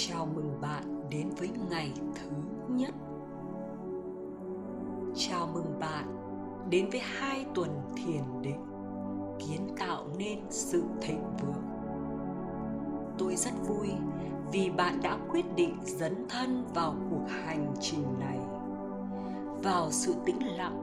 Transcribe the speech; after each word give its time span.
Chào 0.00 0.28
mừng 0.34 0.60
bạn 0.60 1.08
đến 1.10 1.30
với 1.38 1.50
ngày 1.70 1.92
thứ 2.14 2.30
nhất. 2.68 2.94
Chào 5.14 5.46
mừng 5.54 5.78
bạn 5.80 6.16
đến 6.70 6.88
với 6.90 7.00
hai 7.00 7.46
tuần 7.54 7.70
thiền 7.96 8.22
định 8.42 8.66
kiến 9.38 9.68
tạo 9.78 10.04
nên 10.18 10.38
sự 10.50 10.82
thịnh 11.00 11.22
vượng. 11.40 11.62
Tôi 13.18 13.36
rất 13.36 13.50
vui 13.68 13.88
vì 14.52 14.70
bạn 14.70 15.00
đã 15.02 15.18
quyết 15.30 15.54
định 15.56 15.76
dấn 15.84 16.26
thân 16.28 16.64
vào 16.74 16.94
cuộc 17.10 17.26
hành 17.44 17.74
trình 17.80 18.04
này, 18.20 18.38
vào 19.62 19.90
sự 19.90 20.14
tĩnh 20.24 20.56
lặng 20.56 20.82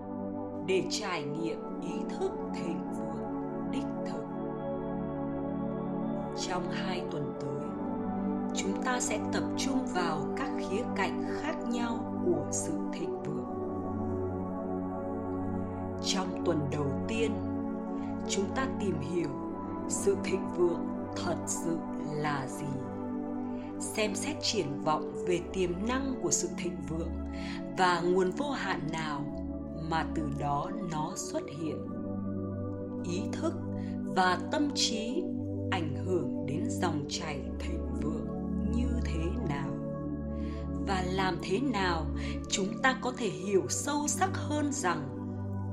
để 0.68 0.84
trải 0.90 1.24
nghiệm 1.24 1.82
ý 1.82 1.94
thức 2.10 2.32
thịnh 2.56 2.80
vượng 2.98 3.72
đích 3.72 3.88
thực. 4.06 4.24
Trong 6.48 6.64
hai 6.72 7.04
tuần 7.12 7.34
tới, 7.42 7.70
chúng 8.58 8.84
ta 8.84 9.00
sẽ 9.00 9.20
tập 9.34 9.44
trung 9.58 9.86
vào 9.94 10.28
các 10.38 10.50
khía 10.58 10.84
cạnh 10.96 11.26
khác 11.42 11.56
nhau 11.72 12.22
của 12.26 12.46
sự 12.52 12.72
thịnh 12.94 13.24
vượng. 13.24 13.46
Trong 16.04 16.42
tuần 16.46 16.60
đầu 16.72 16.88
tiên, 17.08 17.32
chúng 18.30 18.46
ta 18.56 18.68
tìm 18.80 19.00
hiểu 19.00 19.30
sự 19.90 20.18
thịnh 20.24 20.48
vượng 20.58 20.88
thật 21.26 21.36
sự 21.48 21.78
là 22.12 22.48
gì. 22.48 22.66
Xem 23.80 24.16
xét 24.16 24.36
triển 24.42 24.82
vọng 24.84 25.12
về 25.28 25.42
tiềm 25.54 25.72
năng 25.88 26.16
của 26.22 26.32
sự 26.32 26.50
thịnh 26.58 26.78
vượng 26.90 27.12
và 27.78 28.02
nguồn 28.02 28.32
vô 28.32 28.50
hạn 28.52 28.80
nào 28.92 29.26
mà 29.90 30.06
từ 30.16 30.30
đó 30.40 30.70
nó 30.92 31.14
xuất 31.16 31.44
hiện. 31.60 31.78
Ý 33.04 33.22
thức 33.32 33.54
và 34.16 34.40
tâm 34.52 34.70
trí 34.76 35.24
ảnh 35.72 35.96
hưởng 36.06 36.46
đến 36.46 36.64
dòng 36.70 37.06
chảy 37.10 37.40
thịnh 37.60 37.86
vượng 38.02 38.35
và 40.88 41.02
làm 41.02 41.38
thế 41.42 41.60
nào 41.60 42.06
chúng 42.50 42.82
ta 42.82 43.00
có 43.02 43.14
thể 43.18 43.30
hiểu 43.30 43.64
sâu 43.70 44.08
sắc 44.08 44.30
hơn 44.34 44.72
rằng 44.72 45.10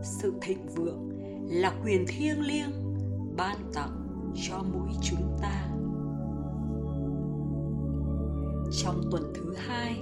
sự 0.03 0.35
thịnh 0.43 0.67
vượng 0.75 1.09
là 1.49 1.73
quyền 1.85 2.05
thiêng 2.09 2.41
liêng 2.41 2.71
ban 3.37 3.57
tặng 3.75 4.03
cho 4.49 4.63
mỗi 4.73 4.89
chúng 5.03 5.39
ta. 5.43 5.69
Trong 8.83 9.03
tuần 9.11 9.33
thứ 9.35 9.55
hai, 9.57 10.01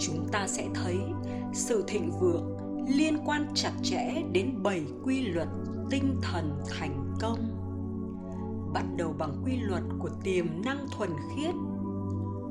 chúng 0.00 0.28
ta 0.32 0.46
sẽ 0.48 0.68
thấy 0.74 0.98
sự 1.52 1.84
thịnh 1.86 2.10
vượng 2.20 2.56
liên 2.88 3.18
quan 3.26 3.46
chặt 3.54 3.72
chẽ 3.82 4.22
đến 4.32 4.62
bảy 4.62 4.84
quy 5.04 5.20
luật 5.20 5.48
tinh 5.90 6.20
thần 6.22 6.60
thành 6.68 7.14
công, 7.20 7.38
bắt 8.74 8.84
đầu 8.96 9.14
bằng 9.18 9.34
quy 9.44 9.56
luật 9.56 9.82
của 9.98 10.10
tiềm 10.24 10.46
năng 10.64 10.86
thuần 10.96 11.10
khiết 11.36 11.54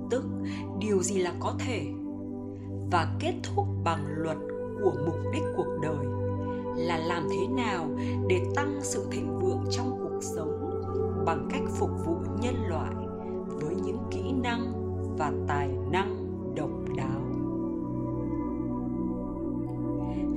tức, 0.09 0.23
điều 0.79 1.03
gì 1.03 1.19
là 1.19 1.33
có 1.39 1.53
thể, 1.59 1.85
và 2.91 3.15
kết 3.19 3.33
thúc 3.43 3.65
bằng 3.83 4.05
luật 4.17 4.37
của 4.83 4.93
mục 5.05 5.15
đích 5.33 5.43
cuộc 5.57 5.79
đời 5.81 6.05
là 6.75 6.97
làm 6.97 7.27
thế 7.31 7.47
nào 7.47 7.89
để 8.27 8.41
tăng 8.55 8.79
sự 8.81 9.07
thịnh 9.11 9.39
vượng 9.39 9.63
trong 9.71 9.99
cuộc 10.03 10.19
sống 10.21 10.69
bằng 11.25 11.47
cách 11.51 11.61
phục 11.69 11.89
vụ 12.05 12.15
nhân 12.41 12.55
loại 12.67 12.93
với 13.47 13.75
những 13.75 13.97
kỹ 14.11 14.31
năng 14.43 14.73
và 15.17 15.33
tài 15.47 15.69
năng 15.91 16.25
độc 16.55 16.69
đáo. 16.97 17.21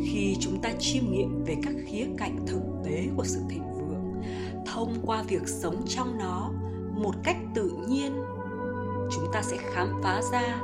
Khi 0.00 0.36
chúng 0.40 0.60
ta 0.62 0.70
chiêm 0.78 1.02
nghiệm 1.10 1.44
về 1.44 1.56
các 1.62 1.74
khía 1.86 2.06
cạnh 2.18 2.36
thực 2.46 2.62
tế 2.84 3.08
của 3.16 3.24
sự 3.24 3.40
thịnh 3.48 3.72
vượng 3.74 4.22
thông 4.66 4.94
qua 5.06 5.22
việc 5.28 5.48
sống 5.48 5.76
trong 5.86 6.18
nó 6.18 6.50
một 6.94 7.14
cách 7.24 7.36
tự 7.54 7.70
nhiên 7.88 8.12
ta 9.32 9.42
sẽ 9.42 9.56
khám 9.56 10.00
phá 10.02 10.22
ra 10.32 10.60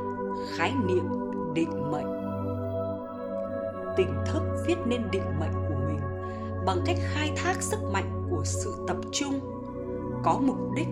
khái 0.56 0.72
niệm 0.86 1.04
định 1.54 1.90
mệnh. 1.90 2.06
Tỉnh 3.96 4.14
thức 4.26 4.42
viết 4.66 4.76
nên 4.86 5.02
định 5.12 5.38
mệnh 5.40 5.52
của 5.68 5.74
mình 5.88 6.00
bằng 6.66 6.78
cách 6.86 6.96
khai 7.00 7.32
thác 7.36 7.62
sức 7.62 7.78
mạnh 7.92 8.26
của 8.30 8.42
sự 8.44 8.74
tập 8.86 8.96
trung, 9.12 9.40
có 10.24 10.38
mục 10.42 10.72
đích 10.76 10.88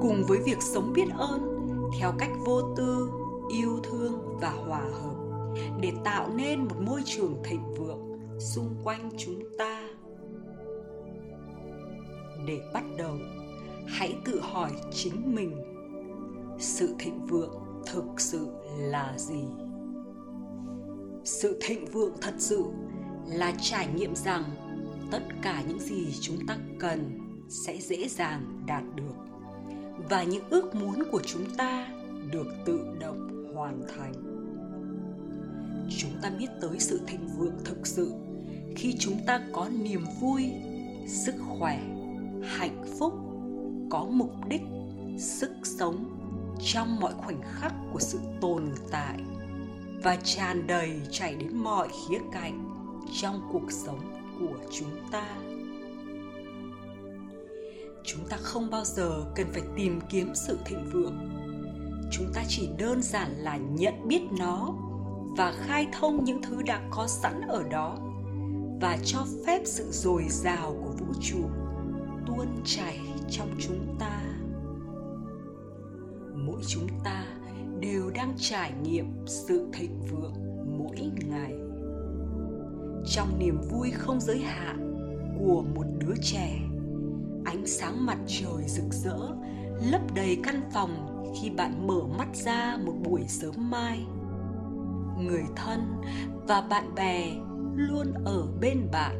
cùng 0.00 0.24
với 0.28 0.38
việc 0.38 0.62
sống 0.62 0.92
biết 0.92 1.06
ơn 1.18 1.60
theo 1.98 2.12
cách 2.18 2.30
vô 2.44 2.62
tư, 2.76 3.10
yêu 3.50 3.78
thương 3.82 4.38
và 4.40 4.50
hòa 4.50 4.80
hợp 4.80 5.14
để 5.80 5.92
tạo 6.04 6.28
nên 6.36 6.64
một 6.64 6.76
môi 6.80 7.02
trường 7.04 7.42
thịnh 7.44 7.74
vượng 7.74 8.18
xung 8.38 8.74
quanh 8.84 9.10
chúng 9.16 9.42
ta. 9.58 9.88
Để 12.46 12.60
bắt 12.74 12.84
đầu, 12.96 13.14
hãy 13.86 14.16
tự 14.24 14.40
hỏi 14.40 14.70
chính 14.92 15.34
mình 15.34 15.69
sự 16.60 16.94
thịnh 16.98 17.26
vượng 17.26 17.54
thực 17.86 18.20
sự 18.20 18.48
là 18.78 19.14
gì? 19.18 19.44
Sự 21.24 21.58
thịnh 21.60 21.86
vượng 21.86 22.12
thật 22.20 22.34
sự 22.38 22.64
là 23.26 23.52
trải 23.60 23.88
nghiệm 23.94 24.14
rằng 24.14 24.44
tất 25.10 25.22
cả 25.42 25.62
những 25.68 25.80
gì 25.80 26.06
chúng 26.20 26.46
ta 26.46 26.56
cần 26.78 27.18
sẽ 27.48 27.78
dễ 27.80 28.08
dàng 28.08 28.62
đạt 28.66 28.82
được 28.96 29.14
và 30.10 30.22
những 30.22 30.44
ước 30.50 30.74
muốn 30.74 31.02
của 31.12 31.20
chúng 31.26 31.44
ta 31.56 31.88
được 32.32 32.46
tự 32.64 32.80
động 33.00 33.52
hoàn 33.54 33.82
thành. 33.96 34.12
Chúng 35.98 36.10
ta 36.22 36.30
biết 36.38 36.48
tới 36.60 36.78
sự 36.78 37.00
thịnh 37.06 37.28
vượng 37.38 37.58
thực 37.64 37.86
sự 37.86 38.12
khi 38.76 38.94
chúng 38.98 39.16
ta 39.26 39.40
có 39.52 39.68
niềm 39.82 40.04
vui, 40.20 40.52
sức 41.06 41.34
khỏe, 41.48 41.78
hạnh 42.42 42.84
phúc, 42.98 43.14
có 43.90 44.06
mục 44.10 44.48
đích, 44.48 44.62
sức 45.18 45.50
sống 45.62 46.19
trong 46.64 47.00
mọi 47.00 47.12
khoảnh 47.14 47.40
khắc 47.52 47.74
của 47.92 48.00
sự 48.00 48.18
tồn 48.40 48.64
tại 48.90 49.18
và 50.02 50.16
tràn 50.16 50.66
đầy 50.66 51.00
chảy 51.10 51.34
đến 51.34 51.56
mọi 51.56 51.88
khía 51.88 52.18
cạnh 52.32 52.70
trong 53.20 53.48
cuộc 53.52 53.72
sống 53.72 54.00
của 54.40 54.56
chúng 54.70 55.10
ta. 55.12 55.26
Chúng 58.04 58.28
ta 58.28 58.36
không 58.36 58.70
bao 58.70 58.84
giờ 58.84 59.24
cần 59.36 59.46
phải 59.52 59.62
tìm 59.76 60.00
kiếm 60.10 60.32
sự 60.34 60.58
thịnh 60.64 60.90
vượng. 60.92 61.18
Chúng 62.12 62.32
ta 62.34 62.42
chỉ 62.48 62.68
đơn 62.78 63.02
giản 63.02 63.30
là 63.30 63.56
nhận 63.56 64.08
biết 64.08 64.22
nó 64.38 64.74
và 65.36 65.52
khai 65.52 65.86
thông 65.92 66.24
những 66.24 66.42
thứ 66.42 66.62
đã 66.62 66.80
có 66.90 67.06
sẵn 67.06 67.40
ở 67.48 67.62
đó 67.62 67.98
và 68.80 68.98
cho 69.04 69.26
phép 69.46 69.62
sự 69.64 69.90
dồi 69.90 70.24
dào 70.28 70.76
của 70.84 70.90
vũ 70.90 71.14
trụ 71.20 71.40
tuôn 72.26 72.46
chảy 72.64 73.00
trong 73.30 73.48
chúng 73.58 73.96
ta 73.98 74.29
mỗi 76.60 76.66
chúng 76.68 76.88
ta 77.04 77.24
đều 77.80 78.10
đang 78.10 78.34
trải 78.36 78.72
nghiệm 78.82 79.06
sự 79.26 79.68
thịnh 79.72 80.00
vượng 80.10 80.34
mỗi 80.78 81.10
ngày. 81.30 81.54
Trong 83.06 83.38
niềm 83.38 83.60
vui 83.70 83.90
không 83.90 84.20
giới 84.20 84.38
hạn 84.38 84.94
của 85.38 85.64
một 85.74 85.84
đứa 85.98 86.14
trẻ, 86.22 86.58
ánh 87.44 87.66
sáng 87.66 88.06
mặt 88.06 88.18
trời 88.26 88.64
rực 88.66 88.92
rỡ 88.92 89.18
lấp 89.90 90.00
đầy 90.14 90.38
căn 90.42 90.60
phòng 90.72 91.24
khi 91.40 91.50
bạn 91.50 91.86
mở 91.86 92.02
mắt 92.18 92.28
ra 92.36 92.78
một 92.84 92.94
buổi 93.04 93.24
sớm 93.28 93.70
mai. 93.70 94.06
Người 95.18 95.44
thân 95.56 95.80
và 96.48 96.60
bạn 96.60 96.94
bè 96.94 97.30
luôn 97.74 98.12
ở 98.24 98.46
bên 98.60 98.88
bạn. 98.92 99.16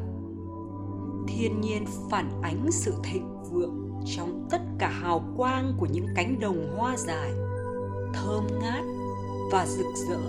Thiên 1.27 1.61
nhiên 1.61 1.85
phản 2.11 2.41
ánh 2.41 2.71
sự 2.71 2.93
thịnh 3.03 3.27
vượng 3.51 3.90
trong 4.05 4.47
tất 4.49 4.61
cả 4.77 4.87
hào 4.87 5.23
quang 5.37 5.73
của 5.79 5.87
những 5.91 6.07
cánh 6.15 6.39
đồng 6.39 6.75
hoa 6.77 6.97
dài, 6.97 7.31
thơm 8.13 8.47
ngát 8.61 8.83
và 9.51 9.65
rực 9.65 9.85
rỡ. 9.95 10.19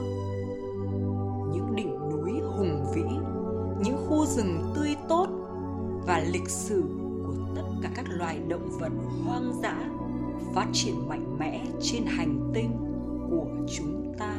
Những 1.52 1.72
đỉnh 1.76 1.98
núi 2.10 2.32
hùng 2.40 2.86
vĩ, 2.94 3.02
những 3.84 4.06
khu 4.08 4.26
rừng 4.26 4.72
tươi 4.74 4.96
tốt 5.08 5.26
và 6.06 6.24
lịch 6.32 6.48
sử 6.48 6.84
của 7.26 7.34
tất 7.56 7.62
cả 7.82 7.90
các 7.94 8.06
loài 8.08 8.40
động 8.48 8.70
vật 8.80 8.92
hoang 9.24 9.52
dã 9.62 9.76
phát 10.54 10.66
triển 10.72 11.08
mạnh 11.08 11.36
mẽ 11.38 11.66
trên 11.80 12.04
hành 12.06 12.50
tinh 12.54 12.70
của 13.30 13.46
chúng 13.76 14.14
ta. 14.18 14.34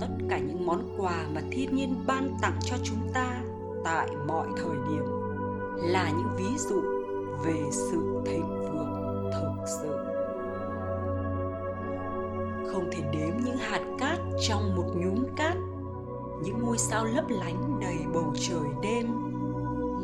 Tất 0.00 0.08
cả 0.28 0.38
những 0.38 0.66
món 0.66 0.96
quà 0.98 1.26
mà 1.34 1.40
thiên 1.50 1.76
nhiên 1.76 1.94
ban 2.06 2.36
tặng 2.42 2.58
cho 2.64 2.76
chúng 2.82 3.08
ta 3.14 3.42
tại 3.84 4.08
mọi 4.28 4.46
thời 4.56 4.76
điểm 4.90 5.04
là 5.76 6.10
những 6.10 6.36
ví 6.36 6.58
dụ 6.58 6.95
về 7.44 7.62
sự 7.70 8.22
thịnh 8.26 8.48
vượng 8.48 9.30
thực 9.32 9.66
sự. 9.66 9.96
Không 12.72 12.88
thể 12.92 13.02
đếm 13.12 13.36
những 13.44 13.56
hạt 13.56 13.82
cát 13.98 14.18
trong 14.48 14.76
một 14.76 14.86
nhúm 14.96 15.24
cát, 15.36 15.56
những 16.42 16.58
ngôi 16.62 16.78
sao 16.78 17.04
lấp 17.04 17.24
lánh 17.28 17.80
đầy 17.80 17.98
bầu 18.14 18.32
trời 18.48 18.68
đêm. 18.82 19.06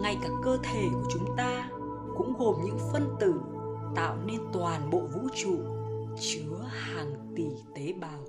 Ngay 0.03 0.19
cả 0.23 0.29
cơ 0.43 0.59
thể 0.63 0.89
của 0.93 1.05
chúng 1.13 1.37
ta 1.37 1.71
cũng 2.17 2.35
gồm 2.39 2.55
những 2.65 2.79
phân 2.93 3.17
tử 3.21 3.35
tạo 3.95 4.17
nên 4.27 4.41
toàn 4.53 4.91
bộ 4.91 5.01
vũ 5.01 5.21
trụ 5.35 5.57
chứa 6.21 6.65
hàng 6.69 7.15
tỷ 7.37 7.47
tế 7.75 7.95
bào. 8.01 8.21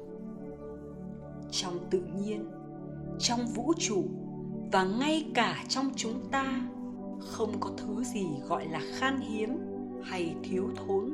Trong 1.52 1.80
tự 1.90 2.02
nhiên, 2.16 2.52
trong 3.20 3.40
vũ 3.56 3.74
trụ 3.78 4.04
và 4.72 4.84
ngay 4.84 5.32
cả 5.36 5.64
trong 5.68 5.90
chúng 5.96 6.30
ta 6.32 6.62
không 7.20 7.60
có 7.60 7.72
thứ 7.78 8.04
gì 8.04 8.28
gọi 8.48 8.68
là 8.68 8.82
khan 8.94 9.20
hiếm 9.22 9.58
hay 10.04 10.36
thiếu 10.44 10.70
thốn. 10.76 11.14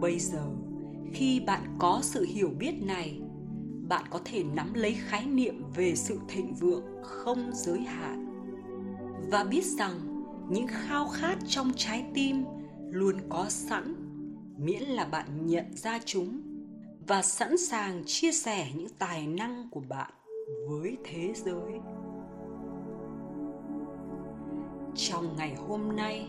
Bây 0.00 0.18
giờ, 0.18 0.44
khi 1.12 1.40
bạn 1.40 1.76
có 1.78 2.00
sự 2.02 2.26
hiểu 2.28 2.50
biết 2.58 2.82
này, 2.82 3.20
bạn 3.88 4.04
có 4.10 4.20
thể 4.24 4.42
nắm 4.42 4.74
lấy 4.74 4.94
khái 4.94 5.26
niệm 5.26 5.62
về 5.76 5.94
sự 5.94 6.18
thịnh 6.28 6.54
vượng 6.54 6.84
không 7.02 7.50
giới 7.54 7.80
hạn. 7.80 8.26
Và 9.30 9.44
biết 9.44 9.64
rằng 9.64 10.24
những 10.50 10.66
khao 10.66 11.08
khát 11.08 11.38
trong 11.48 11.72
trái 11.76 12.04
tim 12.14 12.44
luôn 12.90 13.14
có 13.28 13.46
sẵn, 13.48 13.94
miễn 14.58 14.82
là 14.82 15.04
bạn 15.04 15.46
nhận 15.46 15.76
ra 15.76 15.98
chúng 16.04 16.42
và 17.06 17.22
sẵn 17.22 17.58
sàng 17.58 18.02
chia 18.06 18.32
sẻ 18.32 18.68
những 18.76 18.88
tài 18.98 19.26
năng 19.26 19.68
của 19.70 19.80
bạn 19.88 20.10
với 20.68 20.96
thế 21.04 21.32
giới 21.44 21.72
trong 24.94 25.36
ngày 25.36 25.54
hôm 25.68 25.96
nay, 25.96 26.28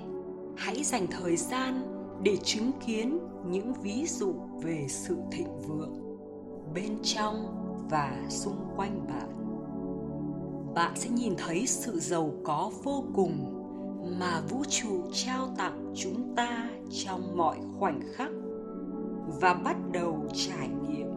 hãy 0.55 0.83
dành 0.83 1.07
thời 1.07 1.37
gian 1.37 1.81
để 2.23 2.37
chứng 2.43 2.71
kiến 2.85 3.19
những 3.45 3.73
ví 3.73 4.05
dụ 4.07 4.33
về 4.61 4.85
sự 4.89 5.17
thịnh 5.31 5.61
vượng 5.67 6.17
bên 6.73 6.97
trong 7.03 7.35
và 7.89 8.25
xung 8.29 8.57
quanh 8.75 9.07
bạn. 9.07 9.29
Bạn 10.75 10.91
sẽ 10.95 11.09
nhìn 11.09 11.33
thấy 11.37 11.67
sự 11.67 11.99
giàu 11.99 12.31
có 12.43 12.71
vô 12.83 13.03
cùng 13.13 13.57
mà 14.19 14.41
vũ 14.49 14.63
trụ 14.69 15.01
trao 15.13 15.47
tặng 15.57 15.93
chúng 15.95 16.35
ta 16.35 16.69
trong 16.91 17.37
mọi 17.37 17.57
khoảnh 17.79 18.01
khắc 18.15 18.29
và 19.41 19.53
bắt 19.53 19.77
đầu 19.91 20.25
trải 20.33 20.69
nghiệm 20.87 21.07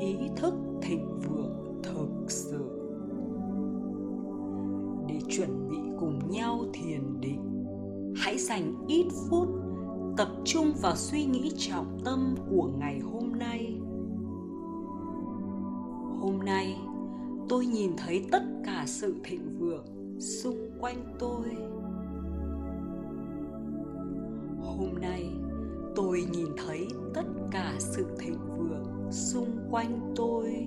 ý 0.00 0.16
thức 0.36 0.54
thịnh 0.82 1.18
vượng 1.18 1.80
thực 1.82 2.30
sự. 2.30 2.64
Để 5.08 5.20
chuẩn 5.28 5.68
bị 5.68 5.87
cùng 6.00 6.30
nhau 6.30 6.64
thiền 6.72 7.20
định. 7.20 7.64
Hãy 8.16 8.38
dành 8.38 8.74
ít 8.88 9.06
phút 9.30 9.48
tập 10.16 10.28
trung 10.44 10.72
vào 10.82 10.96
suy 10.96 11.24
nghĩ 11.24 11.52
trọng 11.56 11.98
tâm 12.04 12.34
của 12.50 12.70
ngày 12.78 13.00
hôm 13.00 13.32
nay. 13.38 13.80
Hôm 16.20 16.38
nay, 16.44 16.76
tôi 17.48 17.66
nhìn 17.66 17.92
thấy 17.96 18.24
tất 18.30 18.42
cả 18.64 18.84
sự 18.86 19.14
thịnh 19.24 19.58
vượng 19.58 19.86
xung 20.20 20.70
quanh 20.80 21.14
tôi. 21.18 21.48
Hôm 24.60 25.00
nay, 25.00 25.30
tôi 25.96 26.24
nhìn 26.32 26.46
thấy 26.66 26.86
tất 27.14 27.26
cả 27.50 27.74
sự 27.78 28.06
thịnh 28.18 28.38
vượng 28.58 29.08
xung 29.10 29.58
quanh 29.70 30.12
tôi. 30.16 30.66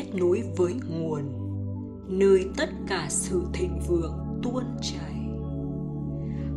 Kết 0.00 0.14
nối 0.14 0.42
với 0.56 0.74
nguồn, 0.88 1.22
nơi 2.06 2.48
tất 2.56 2.70
cả 2.86 3.06
sự 3.08 3.42
thịnh 3.52 3.80
vượng 3.88 4.40
tuôn 4.42 4.64
chảy. 4.82 5.14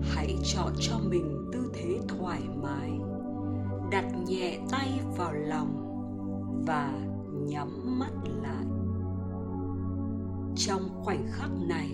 Hãy 0.01 0.37
chọn 0.43 0.73
cho 0.79 0.99
mình 1.09 1.49
tư 1.53 1.71
thế 1.73 1.99
thoải 2.07 2.41
mái, 2.63 2.91
đặt 3.91 4.05
nhẹ 4.27 4.59
tay 4.71 4.87
vào 5.17 5.33
lòng 5.33 5.89
và 6.67 6.93
nhắm 7.47 7.99
mắt 7.99 8.11
lại. 8.43 8.65
Trong 10.55 10.89
khoảnh 11.03 11.25
khắc 11.31 11.49
này, 11.67 11.89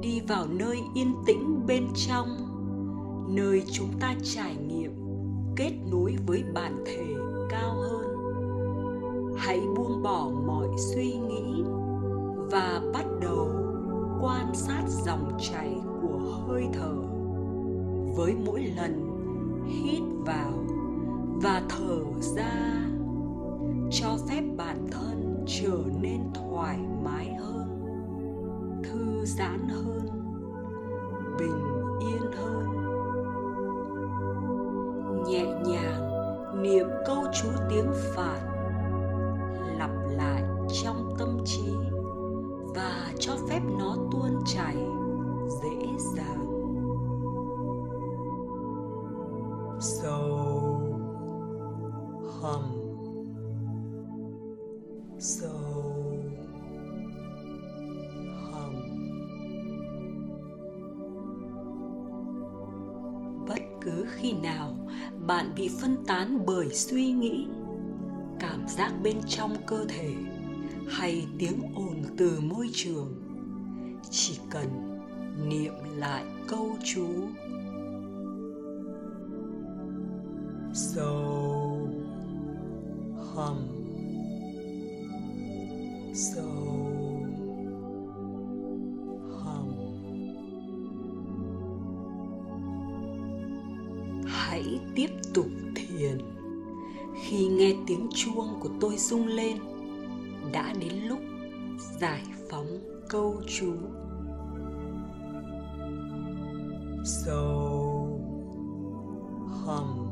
đi 0.00 0.20
vào 0.28 0.46
nơi 0.46 0.78
yên 0.94 1.14
tĩnh 1.26 1.66
bên 1.66 1.86
trong, 1.94 2.28
nơi 3.30 3.62
chúng 3.72 3.90
ta 4.00 4.14
trải 4.22 4.56
nghiệm 4.56 4.92
kết 5.56 5.72
nối 5.90 6.16
với 6.26 6.44
bản 6.54 6.84
thể 6.86 7.04
cao 7.50 7.74
hơn 7.74 7.97
hãy 9.38 9.60
buông 9.76 10.02
bỏ 10.02 10.30
mọi 10.46 10.68
suy 10.76 11.12
nghĩ 11.12 11.62
và 12.50 12.80
bắt 12.94 13.04
đầu 13.20 13.48
quan 14.22 14.54
sát 14.54 14.82
dòng 14.88 15.38
chảy 15.40 15.80
của 16.02 16.18
hơi 16.18 16.64
thở. 16.72 16.94
Với 18.16 18.34
mỗi 18.46 18.62
lần 18.76 19.08
hít 19.66 20.02
vào 20.26 20.52
và 21.42 21.62
thở 21.68 21.98
ra, 22.20 22.86
cho 23.90 24.08
phép 24.28 24.42
bản 24.56 24.86
thân 24.90 25.44
trở 25.46 25.78
nên 26.00 26.20
thoải 26.34 26.78
mái 27.04 27.34
hơn, 27.34 27.68
thư 28.82 29.24
giãn 29.24 29.68
hơn, 29.68 30.00
bình 31.38 31.64
yên 32.00 32.32
hơn. 32.32 32.66
Nhẹ 35.26 35.44
nhàng 35.66 36.08
niệm 36.62 36.86
câu 37.06 37.24
chú 37.42 37.48
tiếng 37.70 37.92
phạn 38.14 38.47
bạn 65.38 65.54
bị 65.56 65.70
phân 65.80 65.96
tán 66.06 66.46
bởi 66.46 66.68
suy 66.74 67.10
nghĩ, 67.12 67.46
cảm 68.40 68.68
giác 68.68 68.92
bên 69.02 69.16
trong 69.28 69.56
cơ 69.66 69.84
thể 69.88 70.14
hay 70.88 71.26
tiếng 71.38 71.62
ồn 71.74 72.02
từ 72.16 72.40
môi 72.40 72.70
trường. 72.72 73.14
Chỉ 74.10 74.38
cần 74.50 74.98
niệm 75.48 75.72
lại 75.96 76.24
câu 76.48 76.76
chú. 76.84 77.08
Sâu, 80.74 81.88
hầm. 83.34 83.56
Sâu 86.14 86.47
của 98.60 98.68
tôi 98.80 98.96
rung 98.96 99.26
lên. 99.26 99.56
Đã 100.52 100.74
đến 100.80 100.92
lúc 101.04 101.18
giải 102.00 102.22
phóng 102.50 102.78
câu 103.08 103.42
chú. 103.46 103.74
Sâu 107.04 108.20
hầm 109.64 110.07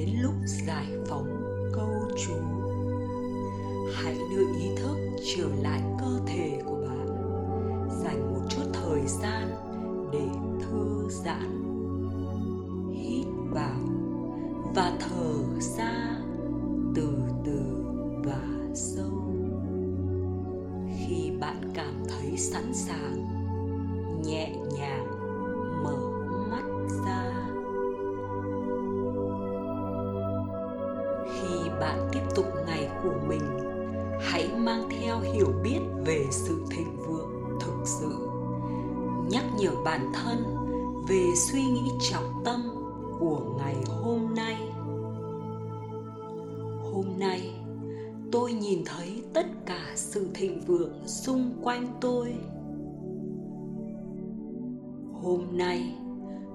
đến 0.00 0.16
lúc 0.22 0.34
giải 0.44 0.86
phóng 1.08 1.42
câu 1.72 1.90
chú. 2.26 2.34
Hãy 3.94 4.18
đưa 4.30 4.58
ý 4.60 4.68
thức 4.76 4.96
trở 5.36 5.48
lại 5.62 5.82
cơ 6.00 6.20
thể 6.26 6.60
của 6.64 6.76
bạn. 6.86 7.06
Dành 8.04 8.34
một 8.34 8.40
chút 8.48 8.62
thời 8.72 9.06
gian 9.06 9.48
để 10.12 10.26
thư 10.60 11.08
giãn, 11.08 11.62
hít 12.94 13.26
vào 13.50 13.80
và 14.74 14.98
thở 15.00 15.34
ra 15.60 16.16
từ 16.94 17.08
từ 17.44 17.60
và 18.24 18.74
sâu. 18.74 19.34
Khi 20.98 21.30
bạn 21.40 21.70
cảm 21.74 21.94
thấy 22.08 22.36
sẵn 22.36 22.74
sàng, 22.74 23.24
nhẹ 24.24 24.56
nhàng 24.78 25.19
bản 39.90 40.12
thân 40.12 40.44
về 41.08 41.26
suy 41.36 41.62
nghĩ 41.62 41.90
trọng 42.10 42.42
tâm 42.44 42.60
của 43.18 43.54
ngày 43.58 43.76
hôm 43.88 44.34
nay. 44.36 44.56
Hôm 46.92 47.04
nay, 47.18 47.50
tôi 48.32 48.52
nhìn 48.52 48.82
thấy 48.84 49.22
tất 49.32 49.46
cả 49.66 49.92
sự 49.94 50.28
thịnh 50.34 50.60
vượng 50.66 50.92
xung 51.06 51.52
quanh 51.62 51.86
tôi. 52.00 52.34
Hôm 55.22 55.44
nay, 55.52 55.94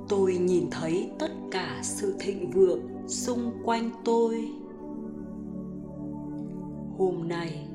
tôi 0.10 0.38
nhìn 0.38 0.70
thấy 0.72 1.10
tất 1.20 1.32
cả 1.52 1.80
sự 1.84 2.16
thịnh 2.20 2.52
vượng 2.52 2.82
xung 3.08 3.52
quanh 3.64 3.90
tôi. 4.06 4.50
Hôm 6.98 7.28
nay, 7.28 7.68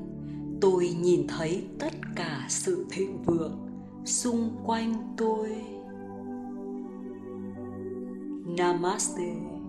tôi 0.61 0.89
nhìn 1.01 1.27
thấy 1.27 1.63
tất 1.79 1.93
cả 2.15 2.45
sự 2.49 2.85
thịnh 2.91 3.23
vượng 3.23 3.70
xung 4.05 4.49
quanh 4.65 5.13
tôi. 5.17 5.51
Namaste. 8.57 9.60